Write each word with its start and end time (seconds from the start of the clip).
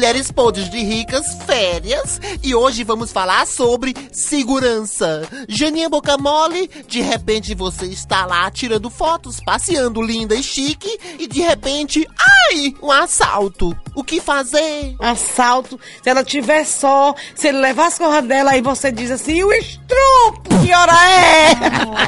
Mulheres 0.00 0.32
podres 0.32 0.70
de 0.70 0.82
ricas, 0.82 1.26
férias. 1.44 2.18
E 2.42 2.54
hoje 2.54 2.82
vamos 2.84 3.12
falar 3.12 3.46
sobre 3.46 3.94
segurança. 4.10 5.28
Janinha 5.46 5.90
Boca 5.90 6.16
Mole, 6.16 6.70
de 6.88 7.02
repente 7.02 7.54
você 7.54 7.84
está 7.84 8.24
lá 8.24 8.50
tirando 8.50 8.88
fotos, 8.88 9.40
passeando 9.44 10.00
linda 10.00 10.34
e 10.34 10.42
chique, 10.42 10.98
e 11.18 11.26
de 11.26 11.42
repente, 11.42 12.08
ai, 12.18 12.74
um 12.82 12.90
assalto. 12.90 13.76
O 13.94 14.02
que 14.02 14.22
fazer? 14.22 14.96
Assalto, 14.98 15.78
se 16.02 16.08
ela 16.08 16.24
tiver 16.24 16.64
só, 16.64 17.14
se 17.34 17.48
ele 17.48 17.58
levar 17.58 17.88
as 17.88 17.98
coisas 17.98 18.24
dela, 18.24 18.52
aí 18.52 18.62
você 18.62 18.90
diz 18.90 19.10
assim, 19.10 19.44
o 19.44 19.52
estrupo, 19.52 20.64
que 20.64 20.72
hora 20.72 20.94
é? 21.10 21.52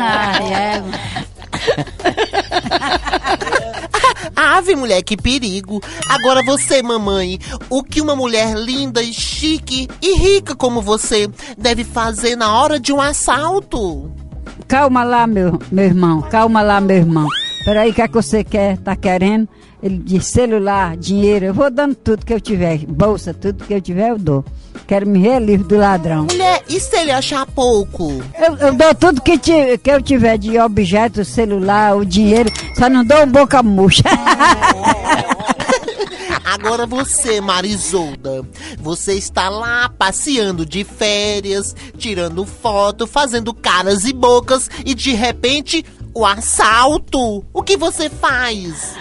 Ai, 0.01 0.55
é. 0.55 0.83
Ave, 4.53 4.77
mulher, 4.77 5.03
que 5.03 5.17
perigo. 5.17 5.81
Agora 6.11 6.43
você, 6.45 6.83
mamãe, 6.83 7.39
o 7.71 7.83
que 7.83 8.03
uma 8.03 8.15
mulher 8.15 8.55
linda 8.55 9.03
e 9.03 9.11
chique 9.11 9.89
e 10.03 10.19
rica 10.19 10.55
como 10.55 10.83
você 10.83 11.27
deve 11.57 11.85
fazer 11.85 12.37
na 12.37 12.55
hora 12.55 12.79
de 12.79 12.93
um 12.93 13.01
assalto? 13.01 14.13
Calma 14.69 15.05
lá, 15.05 15.27
meu, 15.27 15.59
meu 15.71 15.87
irmão. 15.87 16.21
Calma 16.23 16.61
lá, 16.61 16.83
meu 16.83 16.97
irmão. 16.99 17.29
Peraí, 17.65 17.91
o 17.91 17.95
que 17.95 18.03
é 18.03 18.09
que 18.09 18.15
você 18.15 18.43
quer? 18.43 18.77
Tá 18.79 18.97
querendo? 18.97 19.49
Ele 19.83 19.99
diz 19.99 20.27
celular, 20.27 20.97
dinheiro. 20.97 21.47
Eu 21.47 21.55
vou 21.55 21.71
dando 21.71 21.95
tudo 21.95 22.25
que 22.27 22.33
eu 22.35 22.41
tiver. 22.41 22.79
Bolsa, 22.87 23.33
tudo 23.33 23.65
que 23.65 23.73
eu 23.75 23.81
tiver, 23.81 24.11
eu 24.11 24.19
dou. 24.19 24.45
Quero 24.87 25.07
me 25.07 25.21
relivre 25.21 25.67
do 25.67 25.77
ladrão. 25.77 26.25
Mulher, 26.25 26.63
e 26.69 26.81
se 26.81 26.97
ele 26.97 27.11
achar 27.13 27.47
pouco? 27.47 28.23
Eu, 28.39 28.57
eu 28.69 28.75
dou 28.75 28.95
tudo 28.95 29.21
que, 29.21 29.39
ti- 29.39 29.79
que 29.83 29.91
eu 29.91 30.03
tiver 30.03 30.39
de 30.39 30.59
objeto, 30.59 31.25
celular, 31.25 31.97
o 31.97 32.05
dinheiro. 32.05 32.51
Só 32.77 32.89
não 32.89 33.05
dou 33.05 33.25
boca 33.27 33.63
murcha. 33.63 34.03
Agora 36.45 36.87
você, 36.87 37.41
Marisolda, 37.41 38.43
você 38.79 39.15
está 39.15 39.49
lá 39.49 39.89
passeando 39.89 40.67
de 40.67 40.85
férias, 40.85 41.75
tirando 41.97 42.45
foto, 42.45 43.07
fazendo 43.07 43.55
caras 43.55 44.05
e 44.05 44.13
bocas 44.13 44.69
e 44.85 44.95
de 44.95 45.13
repente 45.13 45.85
o 46.15 46.25
assalto. 46.27 47.45
O 47.53 47.63
que 47.63 47.77
você 47.77 48.09
faz? 48.11 48.95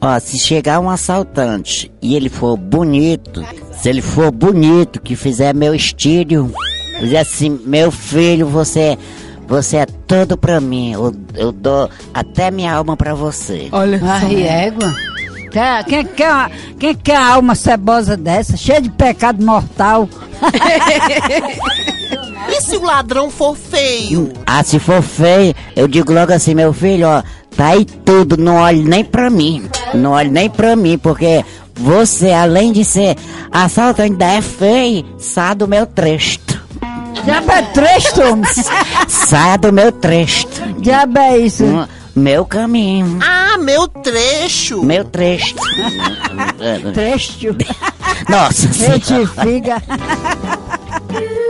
Ó, 0.00 0.18
se 0.18 0.38
chegar 0.38 0.80
um 0.80 0.88
assaltante 0.88 1.90
e 2.00 2.14
ele 2.16 2.28
for 2.28 2.56
bonito, 2.56 3.44
se 3.72 3.88
ele 3.88 4.00
for 4.00 4.30
bonito, 4.30 5.00
que 5.00 5.14
fizer 5.14 5.54
meu 5.54 5.74
estilo, 5.74 6.52
dizer 6.98 7.18
assim, 7.18 7.60
meu 7.66 7.90
filho, 7.90 8.46
você, 8.46 8.96
você 9.46 9.76
é 9.78 9.86
tudo 10.06 10.38
pra 10.38 10.58
mim, 10.60 10.92
eu, 10.92 11.14
eu 11.34 11.52
dou 11.52 11.90
até 12.14 12.50
minha 12.50 12.72
alma 12.74 12.96
pra 12.96 13.14
você. 13.14 13.68
Olha 13.72 14.00
Ai, 14.02 14.42
égua. 14.42 14.94
Quer, 15.50 15.84
quem, 15.84 16.04
quer, 16.06 16.30
uma- 16.32 16.50
quem 16.78 16.94
quer 16.94 17.16
a 17.16 17.34
alma 17.34 17.54
cebosa 17.54 18.16
dessa, 18.16 18.56
cheia 18.56 18.80
de 18.80 18.88
pecado 18.90 19.44
mortal? 19.44 20.08
E 22.60 22.62
se 22.62 22.76
o 22.76 22.82
ladrão 22.82 23.30
for 23.30 23.56
feio? 23.56 24.34
Ah, 24.46 24.62
se 24.62 24.78
for 24.78 25.00
feio, 25.00 25.54
eu 25.74 25.88
digo 25.88 26.12
logo 26.12 26.30
assim, 26.30 26.54
meu 26.54 26.74
filho, 26.74 27.08
ó, 27.08 27.22
tá 27.56 27.68
aí 27.68 27.86
tudo, 27.86 28.36
não 28.36 28.56
olhe 28.56 28.84
nem 28.84 29.02
pra 29.02 29.30
mim, 29.30 29.66
não 29.94 30.10
olhe 30.10 30.28
nem 30.28 30.50
pra 30.50 30.76
mim, 30.76 30.98
porque 30.98 31.42
você, 31.74 32.30
além 32.32 32.70
de 32.70 32.84
ser 32.84 33.16
assaltante, 33.50 34.12
ainda 34.12 34.26
é 34.26 34.42
feio, 34.42 35.06
sai 35.16 35.54
do 35.54 35.66
meu 35.66 35.86
tresto. 35.86 36.60
Diabo 37.24 37.50
é 37.50 37.62
trecho. 37.62 38.10
Saia 39.08 39.56
do 39.56 39.72
meu 39.72 39.90
tresto. 39.90 40.60
Diabo 40.80 41.18
é 41.18 41.38
isso. 41.38 41.64
Hum, 41.64 41.86
Meu 42.14 42.44
caminho. 42.44 43.18
Ah, 43.22 43.56
meu 43.58 43.88
trecho. 43.88 44.82
Meu 44.84 45.04
tresto. 45.06 45.62
Trecho. 46.92 47.56
Nossa. 48.28 48.68
Retifica. 48.86 49.82